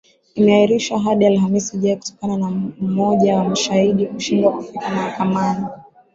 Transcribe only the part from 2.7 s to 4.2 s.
moja wa mashahidi